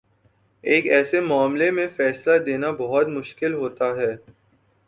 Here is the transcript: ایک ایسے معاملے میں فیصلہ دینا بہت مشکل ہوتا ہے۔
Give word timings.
ایک 0.63 0.85
ایسے 0.87 1.19
معاملے 1.21 1.69
میں 1.71 1.87
فیصلہ 1.95 2.37
دینا 2.37 2.71
بہت 2.71 3.07
مشکل 3.09 3.53
ہوتا 3.53 3.95
ہے۔ 3.95 4.15